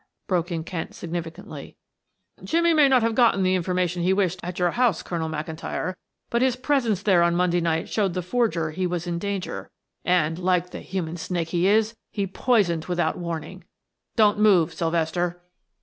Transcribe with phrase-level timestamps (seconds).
[0.25, 1.77] broke in Kent significantly.
[2.43, 5.93] "Jimmie may not have gotten the information he wished at your house, Colonel McIntyre,
[6.31, 9.69] but his presence there on Monday night showed the forger he was in danger,
[10.03, 13.63] and like the human snake he is, he poisoned without warning.
[14.15, 15.39] Don't move Sylvester!"